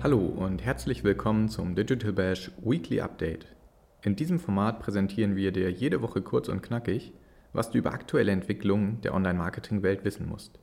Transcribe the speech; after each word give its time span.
Hallo 0.00 0.20
und 0.20 0.64
herzlich 0.64 1.02
willkommen 1.02 1.48
zum 1.48 1.74
Digital 1.74 2.12
Bash 2.12 2.52
Weekly 2.64 3.00
Update. 3.00 3.46
In 4.02 4.14
diesem 4.14 4.38
Format 4.38 4.78
präsentieren 4.78 5.34
wir 5.34 5.50
dir 5.50 5.72
jede 5.72 6.02
Woche 6.02 6.22
kurz 6.22 6.48
und 6.48 6.62
knackig, 6.62 7.12
was 7.52 7.72
du 7.72 7.78
über 7.78 7.92
aktuelle 7.92 8.30
Entwicklungen 8.30 9.00
der 9.00 9.12
Online-Marketing-Welt 9.12 10.04
wissen 10.04 10.28
musst. 10.28 10.60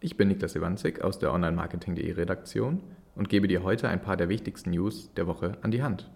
Ich 0.00 0.18
bin 0.18 0.28
Niklas 0.28 0.54
Iwanzig 0.54 1.02
aus 1.02 1.18
der 1.18 1.32
Online-Marketing.de 1.32 2.12
Redaktion 2.12 2.82
und 3.14 3.30
gebe 3.30 3.48
dir 3.48 3.62
heute 3.62 3.88
ein 3.88 4.02
paar 4.02 4.18
der 4.18 4.28
wichtigsten 4.28 4.72
News 4.72 5.14
der 5.14 5.26
Woche 5.26 5.56
an 5.62 5.70
die 5.70 5.82
Hand. 5.82 6.10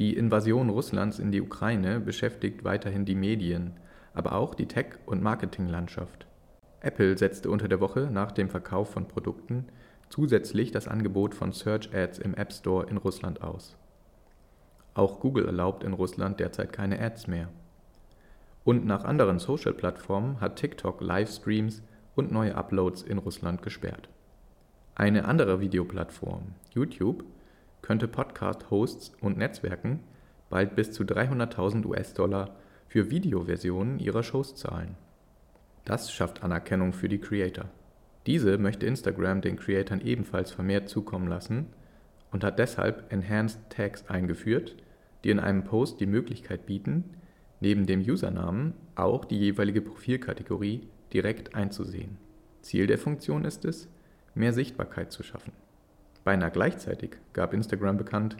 Die 0.00 0.16
Invasion 0.16 0.70
Russlands 0.70 1.18
in 1.18 1.30
die 1.30 1.42
Ukraine 1.42 2.00
beschäftigt 2.00 2.64
weiterhin 2.64 3.04
die 3.04 3.14
Medien, 3.14 3.74
aber 4.14 4.32
auch 4.32 4.54
die 4.54 4.64
Tech- 4.64 4.98
und 5.04 5.22
Marketinglandschaft. 5.22 6.26
Apple 6.80 7.18
setzte 7.18 7.50
unter 7.50 7.68
der 7.68 7.80
Woche 7.80 8.08
nach 8.10 8.32
dem 8.32 8.48
Verkauf 8.48 8.90
von 8.90 9.08
Produkten 9.08 9.66
zusätzlich 10.08 10.72
das 10.72 10.88
Angebot 10.88 11.34
von 11.34 11.52
Search 11.52 11.94
Ads 11.94 12.18
im 12.18 12.32
App 12.32 12.50
Store 12.50 12.88
in 12.88 12.96
Russland 12.96 13.42
aus. 13.42 13.76
Auch 14.94 15.20
Google 15.20 15.44
erlaubt 15.44 15.84
in 15.84 15.92
Russland 15.92 16.40
derzeit 16.40 16.72
keine 16.72 16.98
Ads 16.98 17.26
mehr. 17.26 17.50
Und 18.64 18.86
nach 18.86 19.04
anderen 19.04 19.38
Social-Plattformen 19.38 20.40
hat 20.40 20.56
TikTok 20.56 21.02
Livestreams 21.02 21.82
und 22.14 22.32
neue 22.32 22.54
Uploads 22.54 23.02
in 23.02 23.18
Russland 23.18 23.60
gesperrt. 23.60 24.08
Eine 24.94 25.26
andere 25.26 25.60
Videoplattform, 25.60 26.54
YouTube, 26.70 27.22
könnte 27.82 28.08
Podcast-Hosts 28.08 29.12
und 29.20 29.38
Netzwerken 29.38 30.00
bald 30.48 30.74
bis 30.76 30.92
zu 30.92 31.04
300.000 31.04 31.86
US-Dollar 31.86 32.56
für 32.88 33.10
Videoversionen 33.10 33.98
ihrer 33.98 34.22
Shows 34.22 34.56
zahlen. 34.56 34.96
Das 35.84 36.12
schafft 36.12 36.42
Anerkennung 36.42 36.92
für 36.92 37.08
die 37.08 37.20
Creator. 37.20 37.66
Diese 38.26 38.58
möchte 38.58 38.86
Instagram 38.86 39.40
den 39.40 39.56
Creatoren 39.56 40.00
ebenfalls 40.00 40.52
vermehrt 40.52 40.88
zukommen 40.88 41.28
lassen 41.28 41.66
und 42.32 42.44
hat 42.44 42.58
deshalb 42.58 43.12
Enhanced 43.12 43.58
Tags 43.70 44.08
eingeführt, 44.08 44.76
die 45.24 45.30
in 45.30 45.40
einem 45.40 45.64
Post 45.64 46.00
die 46.00 46.06
Möglichkeit 46.06 46.66
bieten, 46.66 47.04
neben 47.60 47.86
dem 47.86 48.00
Usernamen 48.00 48.74
auch 48.94 49.24
die 49.24 49.38
jeweilige 49.38 49.82
Profilkategorie 49.82 50.88
direkt 51.12 51.54
einzusehen. 51.54 52.18
Ziel 52.62 52.86
der 52.86 52.98
Funktion 52.98 53.44
ist 53.44 53.64
es, 53.64 53.88
mehr 54.34 54.52
Sichtbarkeit 54.52 55.12
zu 55.12 55.22
schaffen. 55.22 55.52
Beinahe 56.24 56.50
gleichzeitig 56.50 57.16
gab 57.32 57.54
Instagram 57.54 57.96
bekannt, 57.96 58.36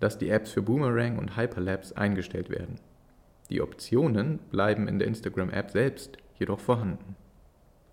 dass 0.00 0.18
die 0.18 0.30
Apps 0.30 0.52
für 0.52 0.62
Boomerang 0.62 1.18
und 1.18 1.36
Hyperlapse 1.36 1.96
eingestellt 1.96 2.50
werden. 2.50 2.76
Die 3.50 3.60
Optionen 3.60 4.38
bleiben 4.50 4.88
in 4.88 4.98
der 4.98 5.08
Instagram-App 5.08 5.70
selbst 5.70 6.18
jedoch 6.38 6.60
vorhanden. 6.60 7.16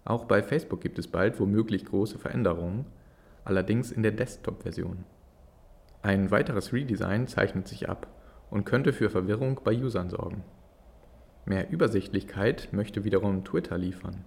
Auch 0.04 0.26
bei 0.26 0.44
Facebook 0.44 0.82
gibt 0.82 1.00
es 1.00 1.08
bald 1.08 1.40
womöglich 1.40 1.86
große 1.86 2.20
Veränderungen, 2.20 2.86
allerdings 3.44 3.92
in 3.92 4.04
der 4.04 4.12
Desktop-Version. 4.12 5.04
Ein 6.04 6.30
weiteres 6.30 6.74
Redesign 6.74 7.28
zeichnet 7.28 7.68
sich 7.68 7.90
ab 7.90 8.08
und 8.52 8.66
könnte 8.66 8.94
für 8.94 9.10
Verwirrung 9.10 9.62
bei 9.64 9.76
Usern 9.76 10.10
sorgen. 10.10 10.44
Mehr 11.46 11.72
Übersichtlichkeit 11.72 12.70
möchte 12.72 13.04
wiederum 13.04 13.44
Twitter 13.44 13.78
liefern, 13.78 14.24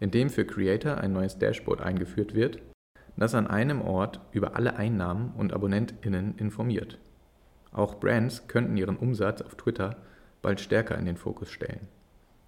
indem 0.00 0.30
für 0.30 0.44
Creator 0.44 0.98
ein 0.98 1.12
neues 1.12 1.38
Dashboard 1.38 1.80
eingeführt 1.80 2.34
wird, 2.34 2.60
das 3.20 3.34
an 3.34 3.46
einem 3.46 3.82
Ort 3.82 4.18
über 4.32 4.56
alle 4.56 4.76
Einnahmen 4.76 5.34
und 5.36 5.52
AbonnentInnen 5.52 6.38
informiert. 6.38 6.98
Auch 7.70 8.00
Brands 8.00 8.48
könnten 8.48 8.78
ihren 8.78 8.96
Umsatz 8.96 9.42
auf 9.42 9.56
Twitter 9.56 9.98
bald 10.40 10.58
stärker 10.58 10.96
in 10.96 11.04
den 11.04 11.18
Fokus 11.18 11.50
stellen. 11.50 11.86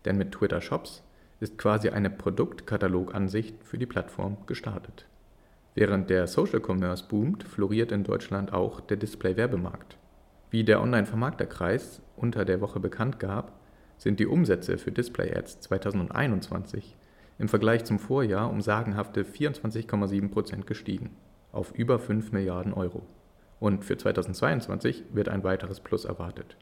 Denn 0.07 0.17
mit 0.17 0.33
Twitter 0.33 0.63
Shops 0.63 1.05
ist 1.41 1.59
quasi 1.59 1.91
eine 1.91 2.09
Produktkatalogansicht 2.09 3.63
für 3.63 3.77
die 3.77 3.85
Plattform 3.85 4.39
gestartet. 4.47 5.07
Während 5.75 6.09
der 6.09 6.27
Social 6.27 6.63
Commerce 6.67 7.05
boomt, 7.07 7.45
floriert 7.45 7.93
in 7.93 8.03
Deutschland 8.03 8.55
auch 8.55 8.81
der 8.81 8.97
Display-Werbemarkt. 8.97 9.99
Wie 10.51 10.65
der 10.65 10.81
Online-Vermarkterkreis 10.81 12.01
unter 12.17 12.47
der 12.47 12.63
Woche 12.63 12.81
bekannt 12.81 13.21
gab, 13.21 13.61
sind 13.99 14.21
die 14.21 14.27
Umsätze 14.27 14.79
für 14.79 14.91
Display-Ads 14.91 15.61
2021 15.61 16.97
im 17.39 17.49
Vergleich 17.49 17.85
zum 17.85 17.99
Vorjahr 17.99 18.51
um 18.51 18.61
sagenhafte 18.61 19.25
24,7% 19.25 20.65
gestiegen, 20.65 21.11
auf 21.53 21.73
über 21.75 21.99
5 21.99 22.33
Milliarden 22.33 22.73
Euro. 22.73 23.07
Und 23.61 23.85
für 23.85 23.97
2022 23.97 25.05
wird 25.13 25.29
ein 25.29 25.45
weiteres 25.45 25.81
Plus 25.81 26.05
erwartet. 26.05 26.57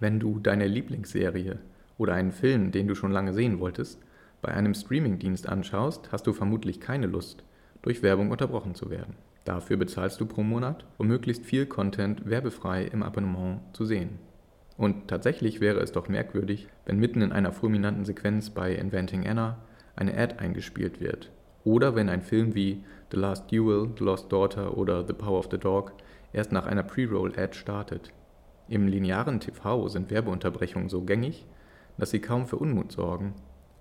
Wenn 0.00 0.18
du 0.18 0.38
deine 0.38 0.66
Lieblingsserie 0.66 1.58
oder 1.98 2.14
einen 2.14 2.32
Film, 2.32 2.72
den 2.72 2.88
du 2.88 2.94
schon 2.94 3.12
lange 3.12 3.34
sehen 3.34 3.60
wolltest, 3.60 4.00
bei 4.42 4.52
einem 4.52 4.74
Streamingdienst 4.74 5.48
anschaust, 5.48 6.10
hast 6.10 6.26
du 6.26 6.32
vermutlich 6.32 6.80
keine 6.80 7.06
Lust, 7.06 7.44
durch 7.82 8.02
Werbung 8.02 8.30
unterbrochen 8.30 8.74
zu 8.74 8.90
werden. 8.90 9.14
Dafür 9.44 9.76
bezahlst 9.76 10.20
du 10.20 10.26
pro 10.26 10.42
Monat, 10.42 10.86
um 10.98 11.08
möglichst 11.08 11.44
viel 11.44 11.66
Content 11.66 12.28
werbefrei 12.28 12.84
im 12.84 13.02
Abonnement 13.02 13.60
zu 13.72 13.84
sehen. 13.84 14.18
Und 14.80 15.08
tatsächlich 15.08 15.60
wäre 15.60 15.80
es 15.80 15.92
doch 15.92 16.08
merkwürdig, 16.08 16.66
wenn 16.86 16.98
mitten 16.98 17.20
in 17.20 17.32
einer 17.32 17.52
fulminanten 17.52 18.06
Sequenz 18.06 18.48
bei 18.48 18.74
Inventing 18.74 19.28
Anna 19.28 19.58
eine 19.94 20.16
Ad 20.16 20.36
eingespielt 20.38 21.02
wird. 21.02 21.30
Oder 21.64 21.94
wenn 21.94 22.08
ein 22.08 22.22
Film 22.22 22.54
wie 22.54 22.82
The 23.10 23.18
Last 23.18 23.52
Duel, 23.52 23.90
The 23.98 24.04
Lost 24.04 24.32
Daughter 24.32 24.78
oder 24.78 25.06
The 25.06 25.12
Power 25.12 25.40
of 25.40 25.48
the 25.50 25.58
Dog 25.58 25.92
erst 26.32 26.50
nach 26.50 26.64
einer 26.64 26.82
Pre-Roll-Ad 26.82 27.54
startet. 27.54 28.10
Im 28.68 28.88
linearen 28.88 29.38
TV 29.38 29.86
sind 29.88 30.10
Werbeunterbrechungen 30.10 30.88
so 30.88 31.02
gängig, 31.02 31.44
dass 31.98 32.08
sie 32.08 32.20
kaum 32.20 32.46
für 32.46 32.56
Unmut 32.56 32.90
sorgen. 32.90 33.34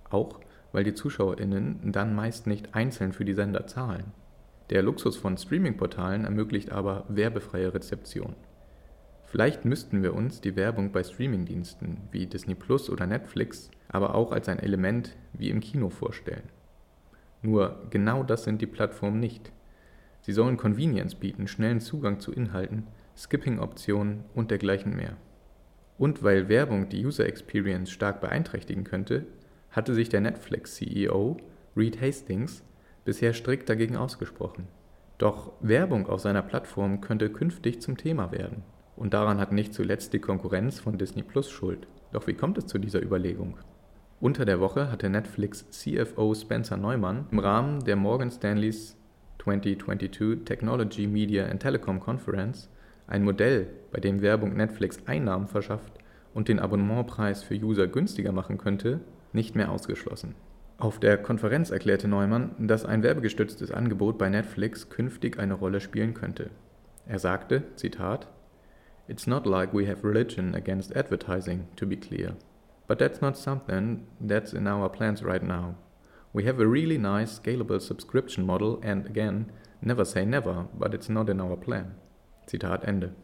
Auch 0.10 0.42
weil 0.74 0.84
die 0.84 0.96
ZuschauerInnen 0.96 1.94
dann 1.94 2.14
meist 2.14 2.46
nicht 2.46 2.76
einzeln 2.76 3.14
für 3.14 3.24
die 3.24 3.36
Sender 3.36 3.68
zahlen. 3.68 4.12
Der 4.70 4.84
Luxus 4.84 5.16
von 5.16 5.38
Streaming-Portalen 5.38 6.26
ermöglicht 6.26 6.74
aber 6.74 7.06
werbefreie 7.08 7.74
Rezeption. 7.74 8.36
Vielleicht 9.32 9.64
müssten 9.64 10.02
wir 10.02 10.14
uns 10.14 10.42
die 10.42 10.56
Werbung 10.56 10.92
bei 10.92 11.04
Streamingdiensten 11.04 11.98
wie 12.12 12.26
Disney 12.26 12.56
Plus 12.56 12.90
oder 12.90 13.06
Netflix 13.06 13.70
aber 13.90 14.16
auch 14.16 14.32
als 14.32 14.48
ein 14.48 14.60
Element 14.60 15.16
wie 15.34 15.50
im 15.50 15.60
Kino 15.60 15.90
vorstellen. 15.90 16.44
Nur 17.42 17.88
genau 17.90 18.24
das 18.24 18.44
sind 18.44 18.62
die 18.62 18.68
Plattformen 18.68 19.20
nicht. 19.20 19.52
Sie 20.22 20.32
sollen 20.32 20.58
Convenience 20.58 21.16
bieten, 21.16 21.48
schnellen 21.48 21.82
Zugang 21.82 22.20
zu 22.20 22.32
Inhalten, 22.32 22.88
Skipping-Optionen 23.18 24.24
und 24.36 24.52
dergleichen 24.52 24.96
mehr. 24.96 25.18
Und 25.98 26.24
weil 26.24 26.50
Werbung 26.50 26.88
die 26.90 27.06
User 27.06 27.26
Experience 27.26 27.92
stark 27.92 28.22
beeinträchtigen 28.22 28.84
könnte, 28.84 29.26
hatte 29.72 29.94
sich 29.94 30.10
der 30.10 30.22
Netflix-CEO 30.22 31.38
Reed 31.76 32.02
Hastings 32.02 32.64
bisher 33.06 33.34
strikt 33.34 33.70
dagegen 33.70 33.98
ausgesprochen. 33.98 34.68
Doch 35.18 35.52
Werbung 35.62 36.08
auf 36.08 36.22
seiner 36.22 36.42
Plattform 36.42 37.02
könnte 37.02 37.30
künftig 37.30 37.82
zum 37.82 37.98
Thema 37.98 38.32
werden. 38.32 38.64
Und 39.00 39.14
daran 39.14 39.40
hat 39.40 39.54
nicht 39.54 39.74
zuletzt 39.74 40.12
die 40.12 40.20
Konkurrenz 40.20 40.82
von 40.82 40.98
Disney 40.98 41.24
Plus 41.24 41.50
Schuld. 41.50 41.88
Doch 42.12 42.28
wie 42.28 42.34
kommt 42.34 42.58
es 42.58 42.68
zu 42.68 42.78
dieser 42.78 43.02
Überlegung? 43.02 43.56
Unter 44.20 44.44
der 44.44 44.60
Woche 44.60 44.92
hatte 44.92 45.10
Netflix 45.10 45.70
CFO 45.70 46.36
Spencer 46.36 46.76
Neumann 46.76 47.26
im 47.32 47.40
Rahmen 47.40 47.80
der 47.86 47.96
Morgan 47.96 48.30
Stanleys 48.30 48.98
2022 49.42 50.44
Technology, 50.44 51.08
Media 51.08 51.46
and 51.46 51.62
Telecom 51.62 52.02
Conference 52.02 52.70
ein 53.08 53.24
Modell, 53.24 53.68
bei 53.94 54.02
dem 54.02 54.22
Werbung 54.22 54.58
Netflix 54.58 55.00
Einnahmen 55.06 55.48
verschafft 55.48 55.94
und 56.34 56.50
den 56.50 56.60
Abonnementpreis 56.60 57.42
für 57.42 57.56
User 57.56 57.88
günstiger 57.88 58.34
machen 58.34 58.58
könnte, 58.58 59.00
nicht 59.32 59.56
mehr 59.56 59.72
ausgeschlossen. 59.72 60.36
Auf 60.78 61.00
der 61.00 61.18
Konferenz 61.18 61.72
erklärte 61.72 62.10
Neumann, 62.10 62.52
dass 62.60 62.84
ein 62.84 63.02
werbegestütztes 63.02 63.72
Angebot 63.72 64.18
bei 64.18 64.28
Netflix 64.28 64.90
künftig 64.90 65.40
eine 65.40 65.54
Rolle 65.54 65.80
spielen 65.80 66.14
könnte. 66.14 66.50
Er 67.08 67.20
sagte, 67.20 67.64
Zitat, 67.78 68.28
It's 69.10 69.26
not 69.26 69.48
like 69.48 69.74
we 69.74 69.88
have 69.88 70.04
religion 70.04 70.54
against 70.54 70.96
advertising, 70.96 71.68
to 71.78 71.88
be 71.88 71.96
clear. 71.96 72.36
But 72.88 73.00
that's 73.00 73.22
not 73.22 73.38
something 73.38 74.06
that's 74.22 74.54
in 74.54 74.68
our 74.68 74.88
plans 74.88 75.24
right 75.24 75.42
now. 75.42 75.78
We 76.32 76.46
have 76.46 76.60
a 76.60 76.68
really 76.68 77.00
nice 77.00 77.40
scalable 77.40 77.82
subscription 77.82 78.46
model 78.46 78.80
and 78.84 79.08
again, 79.08 79.52
never 79.82 80.06
say 80.06 80.26
never, 80.26 80.68
but 80.78 80.94
it's 80.94 81.10
not 81.10 81.28
in 81.28 81.42
our 81.42 81.58
plan. 81.58 81.96
Zitat 82.48 82.84
Ende. 82.84 83.16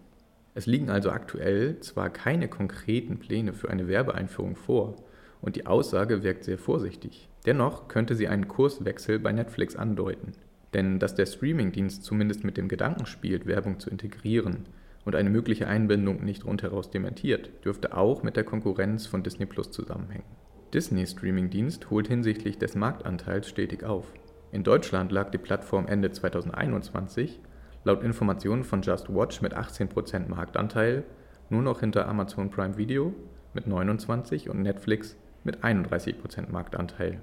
Es 0.56 0.66
liegen 0.66 0.90
also 0.90 1.12
aktuell 1.12 1.80
zwar 1.82 2.10
keine 2.10 2.48
konkreten 2.48 3.20
Pläne 3.20 3.54
für 3.54 3.70
eine 3.70 3.88
Werbeeinführung 3.88 4.56
vor 4.56 4.96
und 5.42 5.56
die 5.56 5.68
Aussage 5.68 6.24
wirkt 6.24 6.46
sehr 6.46 6.58
vorsichtig. 6.58 7.30
Dennoch 7.46 7.90
könnte 7.90 8.16
sie 8.16 8.28
einen 8.28 8.48
Kurswechsel 8.48 9.20
bei 9.20 9.32
Netflix 9.32 9.76
andeuten. 9.76 10.32
Denn 10.74 10.98
dass 10.98 11.14
der 11.14 11.28
Streamingdienst 11.28 12.04
zumindest 12.04 12.44
mit 12.44 12.58
dem 12.58 12.70
Gedanken 12.70 13.06
spielt, 13.06 13.46
Werbung 13.46 13.80
zu 13.80 13.92
integrieren, 13.92 14.66
und 15.06 15.16
eine 15.16 15.30
mögliche 15.30 15.68
Einbindung 15.68 16.24
nicht 16.24 16.46
rundheraus 16.46 16.90
dementiert, 16.90 17.64
dürfte 17.64 17.96
auch 17.96 18.24
mit 18.24 18.36
der 18.36 18.44
Konkurrenz 18.44 19.08
von 19.08 19.24
Disney 19.24 19.46
Plus 19.46 19.72
zusammenhängen. 19.72 20.26
Disney 20.74 21.06
Streamingdienst 21.06 21.90
holt 21.90 22.08
hinsichtlich 22.08 22.58
des 22.58 22.76
Marktanteils 22.76 23.48
stetig 23.48 23.84
auf. 23.84 24.12
In 24.52 24.64
Deutschland 24.64 25.12
lag 25.12 25.30
die 25.30 25.38
Plattform 25.38 25.88
Ende 25.88 26.12
2021 26.12 27.40
laut 27.84 28.04
Informationen 28.04 28.64
von 28.64 28.82
Just 28.82 29.14
Watch 29.14 29.42
mit 29.42 29.56
18% 29.56 30.28
Marktanteil 30.28 31.04
nur 31.50 31.62
noch 31.62 31.80
hinter 31.80 32.08
Amazon 32.08 32.50
Prime 32.50 32.78
Video 32.78 33.14
mit 33.54 33.68
29 33.68 34.50
und 34.50 34.64
Netflix 34.64 35.16
mit 35.44 35.64
31% 35.64 36.52
Marktanteil. 36.52 37.22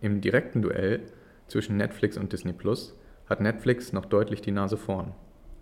Im 0.00 0.20
direkten 0.20 0.62
Duell 0.62 1.00
zwischen 1.48 1.76
Netflix 1.76 2.16
und 2.16 2.32
Disney 2.32 2.52
Plus 2.52 2.96
hat 3.28 3.40
Netflix 3.40 3.92
noch 3.92 4.06
deutlich 4.06 4.40
die 4.40 4.52
Nase 4.52 4.76
vorn. 4.76 5.12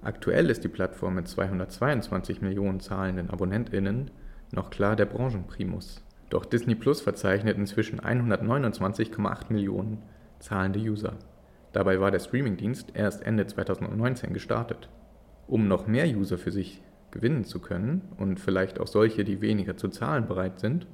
Aktuell 0.03 0.49
ist 0.49 0.65
die 0.65 0.69
Plattform 0.69 1.17
mit 1.17 1.29
222 1.29 2.41
Millionen 2.41 2.81
zahlenden 2.81 3.29
AbonnentInnen 3.29 4.11
noch 4.51 4.71
klar 4.71 4.97
der 4.97 5.05
Branchenprimus. 5.05 6.03
Doch 6.31 6.47
Disney 6.47 6.75
Plus 6.75 7.03
verzeichnet 7.03 7.59
inzwischen 7.59 8.01
129,8 8.01 9.53
Millionen 9.53 9.99
zahlende 10.39 10.81
User. 10.81 11.19
Dabei 11.73 12.01
war 12.01 12.11
der 12.11 12.21
Streamingdienst 12.21 12.93
erst 12.95 13.25
Ende 13.25 13.47
2019 13.47 14.33
gestartet. 14.33 14.89
Um 15.47 15.69
noch 15.69 15.87
mehr 15.87 16.07
User 16.07 16.39
für 16.39 16.51
sich 16.51 16.83
gewinnen 17.11 17.45
zu 17.45 17.59
können 17.59 18.03
und 18.17 18.41
vielleicht 18.41 18.81
auch 18.81 18.87
solche, 18.87 19.25
die 19.25 19.41
weniger 19.41 19.77
zu 19.77 19.89
zahlen 19.89 20.27
bereit 20.27 20.61
sind, 20.61 20.87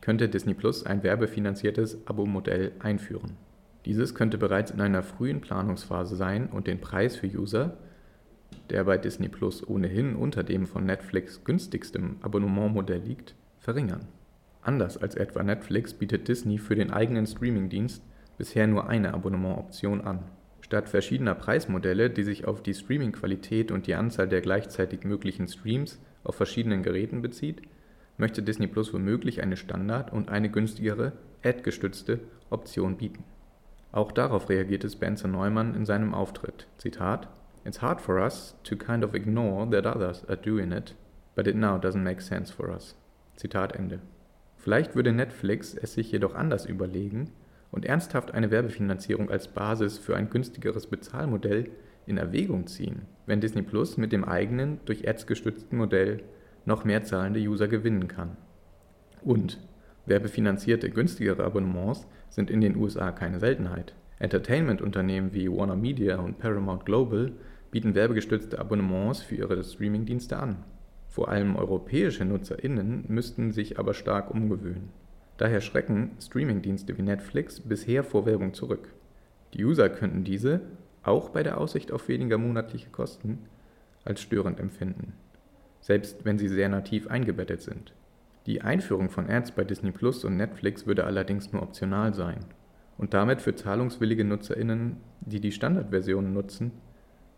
könnte 0.00 0.28
Disney 0.28 0.54
Plus 0.54 0.86
ein 0.86 1.02
werbefinanziertes 1.02 2.06
Abo-Modell 2.06 2.72
einführen. 2.78 3.36
Dieses 3.84 4.14
könnte 4.14 4.38
bereits 4.38 4.70
in 4.70 4.80
einer 4.80 5.02
frühen 5.02 5.40
Planungsphase 5.40 6.16
sein 6.16 6.48
und 6.48 6.66
den 6.66 6.80
Preis 6.80 7.16
für 7.16 7.26
User, 7.26 7.76
der 8.70 8.84
bei 8.84 8.98
Disney 8.98 9.28
Plus 9.28 9.66
ohnehin 9.66 10.16
unter 10.16 10.42
dem 10.42 10.66
von 10.66 10.84
Netflix 10.84 11.44
günstigstem 11.44 12.16
Abonnementmodell 12.20 13.00
liegt, 13.00 13.34
verringern. 13.58 14.08
Anders 14.62 14.96
als 14.98 15.14
etwa 15.14 15.42
Netflix 15.42 15.94
bietet 15.94 16.28
Disney 16.28 16.58
für 16.58 16.74
den 16.74 16.90
eigenen 16.90 17.26
Streamingdienst 17.26 18.02
bisher 18.38 18.66
nur 18.66 18.88
eine 18.88 19.14
Abonnementoption 19.14 20.00
an. 20.00 20.24
Statt 20.60 20.88
verschiedener 20.88 21.34
Preismodelle, 21.34 22.10
die 22.10 22.24
sich 22.24 22.46
auf 22.46 22.62
die 22.62 22.74
Streamingqualität 22.74 23.70
und 23.70 23.86
die 23.86 23.94
Anzahl 23.94 24.28
der 24.28 24.40
gleichzeitig 24.40 25.04
möglichen 25.04 25.46
Streams 25.46 26.00
auf 26.24 26.34
verschiedenen 26.34 26.82
Geräten 26.82 27.22
bezieht, 27.22 27.62
möchte 28.16 28.42
Disney 28.42 28.66
Plus 28.66 28.92
womöglich 28.92 29.42
eine 29.42 29.56
Standard- 29.56 30.12
und 30.12 30.28
eine 30.28 30.50
günstigere, 30.50 31.12
ad-gestützte 31.44 32.18
Option 32.50 32.96
bieten. 32.96 33.22
Auch 33.92 34.10
darauf 34.10 34.48
reagierte 34.48 34.90
Spencer 34.90 35.28
Neumann 35.28 35.74
in 35.74 35.86
seinem 35.86 36.14
Auftritt. 36.14 36.66
Zitat: 36.78 37.28
It's 37.66 37.82
hard 37.82 38.00
for 38.00 38.20
us 38.24 38.54
to 38.62 38.76
kind 38.76 39.02
of 39.02 39.12
ignore 39.12 39.68
that 39.70 39.86
others 39.86 40.24
are 40.28 40.36
doing 40.36 40.70
it, 40.70 40.94
but 41.34 41.48
it 41.48 41.56
now 41.56 41.78
doesn't 41.78 42.04
make 42.04 42.20
sense 42.20 42.52
for 42.52 42.70
us. 42.70 42.94
Zitat 43.34 43.74
Ende. 43.74 43.98
Vielleicht 44.56 44.94
würde 44.94 45.12
Netflix 45.12 45.74
es 45.74 45.94
sich 45.94 46.12
jedoch 46.12 46.36
anders 46.36 46.66
überlegen 46.66 47.32
und 47.72 47.84
ernsthaft 47.84 48.32
eine 48.32 48.52
Werbefinanzierung 48.52 49.30
als 49.30 49.48
Basis 49.48 49.98
für 49.98 50.16
ein 50.16 50.30
günstigeres 50.30 50.86
Bezahlmodell 50.86 51.70
in 52.06 52.18
Erwägung 52.18 52.68
ziehen, 52.68 53.02
wenn 53.26 53.40
Disney 53.40 53.62
Plus 53.62 53.96
mit 53.96 54.12
dem 54.12 54.24
eigenen, 54.24 54.78
durch 54.84 55.08
Ads 55.08 55.26
gestützten 55.26 55.76
Modell 55.76 56.22
noch 56.66 56.84
mehr 56.84 57.02
zahlende 57.02 57.40
User 57.40 57.66
gewinnen 57.66 58.06
kann. 58.06 58.36
Und 59.22 59.58
werbefinanzierte, 60.06 60.88
günstigere 60.90 61.42
Abonnements 61.42 62.06
sind 62.30 62.48
in 62.48 62.60
den 62.60 62.76
USA 62.76 63.10
keine 63.10 63.40
Seltenheit. 63.40 63.96
Entertainment-Unternehmen 64.20 65.34
wie 65.34 65.50
Warner 65.50 65.76
Media 65.76 66.18
und 66.20 66.38
Paramount 66.38 66.86
Global 66.86 67.32
bieten 67.76 67.94
werbegestützte 67.94 68.58
Abonnements 68.58 69.20
für 69.20 69.34
ihre 69.36 69.62
Streamingdienste 69.62 70.38
an. 70.38 70.64
Vor 71.08 71.28
allem 71.28 71.56
europäische 71.56 72.24
NutzerInnen 72.24 73.04
müssten 73.08 73.52
sich 73.52 73.78
aber 73.78 73.92
stark 73.92 74.30
umgewöhnen. 74.30 74.88
Daher 75.36 75.60
schrecken 75.60 76.12
Streamingdienste 76.18 76.96
wie 76.96 77.02
Netflix 77.02 77.60
bisher 77.60 78.02
vor 78.02 78.24
Werbung 78.24 78.54
zurück. 78.54 78.94
Die 79.52 79.62
User 79.62 79.90
könnten 79.90 80.24
diese, 80.24 80.62
auch 81.02 81.28
bei 81.28 81.42
der 81.42 81.58
Aussicht 81.58 81.92
auf 81.92 82.08
weniger 82.08 82.38
monatliche 82.38 82.88
Kosten, 82.88 83.40
als 84.04 84.22
störend 84.22 84.58
empfinden 84.58 85.12
selbst 85.86 86.24
wenn 86.24 86.36
sie 86.36 86.48
sehr 86.48 86.68
nativ 86.68 87.06
eingebettet 87.06 87.62
sind. 87.62 87.92
Die 88.46 88.60
Einführung 88.60 89.08
von 89.08 89.30
Ads 89.30 89.52
bei 89.52 89.62
Disney 89.62 89.92
Plus 89.92 90.24
und 90.24 90.36
Netflix 90.36 90.84
würde 90.84 91.04
allerdings 91.04 91.52
nur 91.52 91.62
optional 91.62 92.12
sein 92.12 92.40
und 92.98 93.14
damit 93.14 93.40
für 93.40 93.54
zahlungswillige 93.54 94.24
NutzerInnen, 94.24 94.96
die 95.20 95.40
die 95.40 95.52
Standardversion 95.52 96.32
nutzen, 96.32 96.72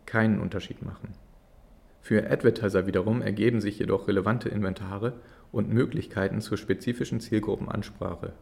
keinen 0.09 0.41
Unterschied 0.41 0.83
machen. 0.83 1.13
Für 2.01 2.31
Advertiser 2.31 2.87
wiederum 2.87 3.21
ergeben 3.21 3.61
sich 3.61 3.79
jedoch 3.79 4.09
relevante 4.09 4.49
Inventare 4.49 5.13
und 5.53 5.71
Möglichkeiten 5.71 6.41
zur 6.41 6.57
spezifischen 6.57 7.21
Zielgruppenansprache. 7.21 8.33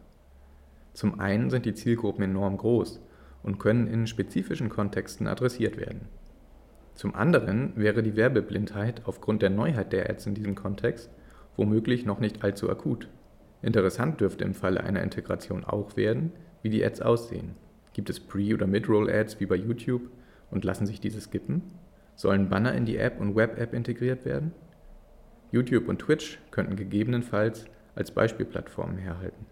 Zum 0.93 1.19
einen 1.19 1.49
sind 1.49 1.65
die 1.65 1.73
Zielgruppen 1.73 2.23
enorm 2.23 2.57
groß 2.57 3.01
und 3.43 3.59
können 3.59 3.87
in 3.87 4.07
spezifischen 4.07 4.69
Kontexten 4.69 5.27
adressiert 5.27 5.77
werden. 5.77 6.07
Zum 6.95 7.13
anderen 7.13 7.73
wäre 7.75 8.01
die 8.01 8.15
Werbeblindheit 8.15 9.01
aufgrund 9.05 9.41
der 9.41 9.49
Neuheit 9.49 9.91
der 9.91 10.09
Ads 10.09 10.27
in 10.27 10.33
diesem 10.35 10.55
Kontext 10.55 11.11
womöglich 11.57 12.05
noch 12.05 12.19
nicht 12.19 12.43
allzu 12.43 12.69
akut. 12.69 13.09
Interessant 13.61 14.21
dürfte 14.21 14.45
im 14.45 14.53
Falle 14.53 14.83
einer 14.83 15.03
Integration 15.03 15.65
auch 15.65 15.97
werden, 15.97 16.31
wie 16.61 16.69
die 16.69 16.85
Ads 16.85 17.01
aussehen. 17.01 17.55
Gibt 17.93 18.09
es 18.09 18.19
Pre- 18.19 18.53
oder 18.53 18.67
Mid-Roll-Ads 18.67 19.39
wie 19.39 19.47
bei 19.47 19.55
YouTube 19.55 20.03
und 20.51 20.63
lassen 20.63 20.85
sich 20.85 20.99
diese 20.99 21.21
skippen? 21.21 21.61
Sollen 22.15 22.49
Banner 22.49 22.73
in 22.73 22.85
die 22.85 22.97
App 22.97 23.19
und 23.19 23.35
Web-App 23.35 23.73
integriert 23.73 24.25
werden? 24.25 24.53
YouTube 25.51 25.87
und 25.87 25.99
Twitch 25.99 26.39
könnten 26.51 26.75
gegebenenfalls 26.75 27.65
als 27.95 28.11
Beispielplattformen 28.11 28.97
herhalten. 28.97 29.45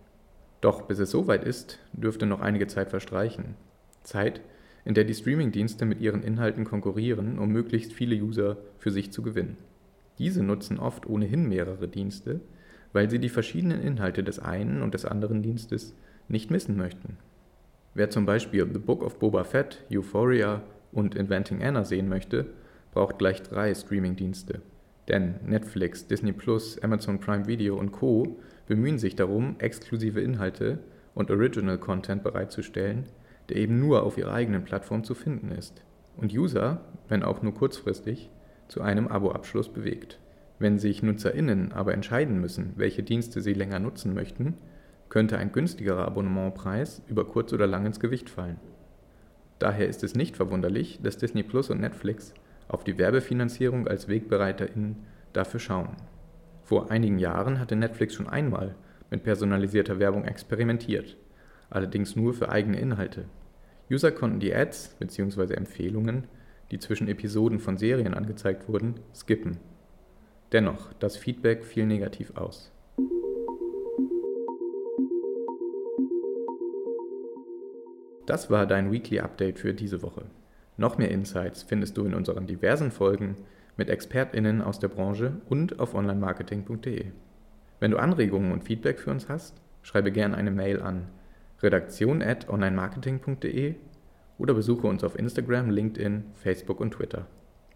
Doch 0.61 0.83
bis 0.83 0.99
es 0.99 1.11
soweit 1.11 1.43
ist, 1.43 1.79
dürfte 1.93 2.25
noch 2.25 2.41
einige 2.41 2.67
Zeit 2.67 2.89
verstreichen. 2.89 3.55
Zeit, 4.03 4.41
in 4.83 4.93
der 4.93 5.03
die 5.03 5.13
Streamingdienste 5.13 5.85
mit 5.85 5.99
ihren 5.99 6.23
Inhalten 6.23 6.63
konkurrieren, 6.63 7.39
um 7.39 7.49
möglichst 7.49 7.93
viele 7.93 8.15
User 8.15 8.57
für 8.77 8.91
sich 8.91 9.11
zu 9.11 9.21
gewinnen. 9.21 9.57
Diese 10.17 10.43
nutzen 10.43 10.79
oft 10.79 11.07
ohnehin 11.07 11.47
mehrere 11.49 11.87
Dienste, 11.87 12.41
weil 12.93 13.09
sie 13.09 13.19
die 13.19 13.29
verschiedenen 13.29 13.81
Inhalte 13.81 14.23
des 14.23 14.39
einen 14.39 14.81
und 14.81 14.93
des 14.93 15.05
anderen 15.05 15.43
Dienstes 15.43 15.93
nicht 16.27 16.51
missen 16.51 16.77
möchten. 16.77 17.17
Wer 17.93 18.09
zum 18.09 18.25
Beispiel 18.25 18.67
The 18.71 18.79
Book 18.79 19.03
of 19.03 19.19
Boba 19.19 19.43
Fett, 19.43 19.83
Euphoria 19.91 20.61
und 20.95 21.13
Inventing 21.13 21.61
Anna 21.61 21.83
sehen 21.83 22.09
möchte, 22.09 22.47
braucht 22.93 23.19
gleich 23.19 23.43
drei 23.43 23.75
Streamingdienste. 23.75 24.61
Denn 25.07 25.35
Netflix, 25.45 26.07
Disney 26.07 26.31
Plus, 26.31 26.81
Amazon 26.81 27.19
Prime 27.19 27.45
Video 27.45 27.77
und 27.77 27.91
Co. 27.91 28.39
bemühen 28.67 28.97
sich 28.97 29.15
darum, 29.15 29.55
exklusive 29.59 30.21
Inhalte 30.21 30.79
und 31.13 31.29
Original 31.29 31.77
Content 31.77 32.23
bereitzustellen, 32.23 33.05
der 33.49 33.57
eben 33.57 33.79
nur 33.79 34.03
auf 34.03 34.17
ihrer 34.17 34.33
eigenen 34.33 34.63
Plattform 34.63 35.03
zu 35.03 35.13
finden 35.13 35.51
ist 35.51 35.83
und 36.17 36.33
User, 36.33 36.81
wenn 37.07 37.23
auch 37.23 37.41
nur 37.41 37.53
kurzfristig, 37.53 38.31
zu 38.67 38.81
einem 38.81 39.07
Abo-Abschluss 39.07 39.69
bewegt. 39.69 40.19
Wenn 40.57 40.79
sich 40.79 41.03
NutzerInnen 41.03 41.73
aber 41.73 41.93
entscheiden 41.93 42.39
müssen, 42.39 42.73
welche 42.77 43.03
Dienste 43.03 43.41
sie 43.41 43.53
länger 43.53 43.79
nutzen 43.79 44.13
möchten, 44.13 44.55
könnte 45.09 45.37
ein 45.37 45.51
günstigerer 45.51 46.05
Abonnementpreis 46.05 47.01
über 47.07 47.25
kurz 47.25 47.53
oder 47.53 47.67
lang 47.67 47.85
ins 47.85 47.99
Gewicht 47.99 48.29
fallen. 48.29 48.59
Daher 49.59 49.87
ist 49.87 50.03
es 50.03 50.15
nicht 50.15 50.35
verwunderlich, 50.35 50.99
dass 51.01 51.17
Disney 51.17 51.43
Plus 51.43 51.69
und 51.69 51.79
Netflix 51.79 52.33
auf 52.67 52.83
die 52.83 52.97
Werbefinanzierung 52.97 53.87
als 53.87 54.07
WegbereiterInnen 54.07 54.97
dafür 55.33 55.59
schauen. 55.59 55.95
Vor 56.63 56.91
einigen 56.91 57.19
Jahren 57.19 57.59
hatte 57.59 57.75
Netflix 57.75 58.15
schon 58.15 58.27
einmal 58.27 58.75
mit 59.11 59.23
personalisierter 59.23 59.99
Werbung 59.99 60.25
experimentiert 60.25 61.15
allerdings 61.69 62.15
nur 62.15 62.33
für 62.33 62.49
eigene 62.49 62.79
Inhalte. 62.79 63.25
User 63.91 64.11
konnten 64.11 64.39
die 64.39 64.53
Ads 64.53 64.95
bzw. 64.99 65.53
Empfehlungen, 65.53 66.27
die 66.71 66.79
zwischen 66.79 67.07
Episoden 67.07 67.59
von 67.59 67.77
Serien 67.77 68.13
angezeigt 68.13 68.67
wurden, 68.67 68.95
skippen. 69.13 69.57
Dennoch, 70.51 70.93
das 70.93 71.17
Feedback 71.17 71.65
fiel 71.65 71.85
negativ 71.85 72.35
aus. 72.35 72.71
Das 78.25 78.49
war 78.49 78.65
dein 78.65 78.91
Weekly 78.91 79.19
Update 79.19 79.59
für 79.59 79.73
diese 79.73 80.01
Woche. 80.01 80.25
Noch 80.77 80.97
mehr 80.97 81.11
Insights 81.11 81.63
findest 81.63 81.97
du 81.97 82.05
in 82.05 82.13
unseren 82.13 82.47
diversen 82.47 82.91
Folgen 82.91 83.35
mit 83.77 83.89
ExpertInnen 83.89 84.61
aus 84.61 84.79
der 84.79 84.87
Branche 84.87 85.33
und 85.47 85.79
auf 85.79 85.93
onlinemarketing.de. 85.93 87.05
Wenn 87.79 87.91
du 87.91 87.97
Anregungen 87.97 88.51
und 88.51 88.63
Feedback 88.63 88.99
für 88.99 89.11
uns 89.11 89.29
hast, 89.29 89.61
schreibe 89.83 90.11
gerne 90.11 90.35
eine 90.35 90.51
Mail 90.51 90.81
an 90.81 91.07
redaktion 91.61 92.21
at 92.21 92.49
onlinemarketing.de 92.49 93.75
oder 94.37 94.53
besuche 94.53 94.87
uns 94.87 95.03
auf 95.03 95.17
Instagram, 95.17 95.69
LinkedIn, 95.69 96.23
Facebook 96.33 96.79
und 96.79 96.91
Twitter. 96.91 97.27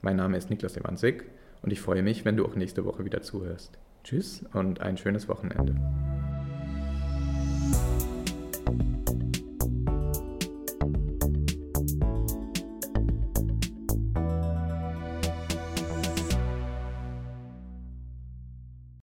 Mein 0.02 0.18
Name 0.18 0.38
ist 0.38 0.50
Niklas 0.50 0.78
Ewanzig 0.78 1.26
und 1.62 1.72
ich 1.72 1.82
freue 1.82 2.04
mich, 2.04 2.26
wenn 2.26 2.38
du 2.38 2.46
auch 2.46 2.56
nächste 2.56 2.86
Woche 2.86 3.06
wieder 3.06 3.22
zuhörst. 3.22 3.78
Tschüss 4.04 4.44
und 4.54 4.82
ein 4.82 4.98
schönes 4.98 5.28
Wochenende. 5.28 5.76